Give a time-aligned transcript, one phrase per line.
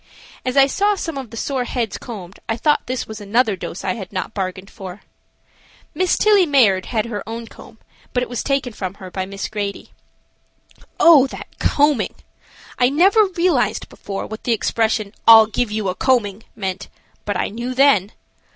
[0.43, 3.83] As I saw some of the sore heads combed I thought this was another dose
[3.83, 5.03] I had not bargained for.
[5.93, 7.77] Miss Tillie Mayard had her own comb,
[8.11, 9.91] but it was taken from her by Miss Grady.
[10.99, 12.15] Oh, that combing!
[12.79, 16.87] I never realized before what the expression "I'll give you a combing" meant,
[17.23, 18.11] but I knew then.